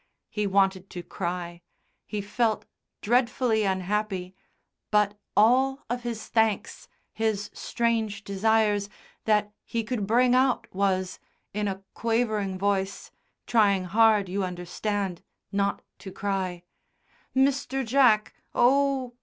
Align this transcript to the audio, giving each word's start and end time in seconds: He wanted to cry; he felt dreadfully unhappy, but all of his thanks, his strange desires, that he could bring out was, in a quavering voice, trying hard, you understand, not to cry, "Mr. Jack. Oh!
He 0.31 0.47
wanted 0.47 0.89
to 0.89 1.03
cry; 1.03 1.61
he 2.07 2.21
felt 2.21 2.65
dreadfully 3.01 3.61
unhappy, 3.63 4.33
but 4.89 5.15
all 5.37 5.83
of 5.91 6.01
his 6.01 6.25
thanks, 6.27 6.87
his 7.13 7.51
strange 7.53 8.23
desires, 8.23 8.89
that 9.25 9.51
he 9.63 9.83
could 9.83 10.07
bring 10.07 10.33
out 10.33 10.65
was, 10.73 11.19
in 11.53 11.67
a 11.67 11.83
quavering 11.93 12.57
voice, 12.57 13.11
trying 13.45 13.83
hard, 13.83 14.27
you 14.27 14.43
understand, 14.43 15.21
not 15.51 15.83
to 15.99 16.11
cry, 16.11 16.63
"Mr. 17.35 17.85
Jack. 17.85 18.33
Oh! 18.55 19.13